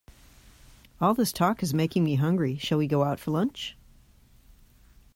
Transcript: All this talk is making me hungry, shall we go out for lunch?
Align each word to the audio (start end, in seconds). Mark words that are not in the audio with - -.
All 0.99 1.13
this 1.13 1.31
talk 1.31 1.61
is 1.61 1.75
making 1.75 2.03
me 2.03 2.15
hungry, 2.15 2.57
shall 2.57 2.79
we 2.79 2.87
go 2.87 3.03
out 3.03 3.19
for 3.19 3.29
lunch? 3.29 3.77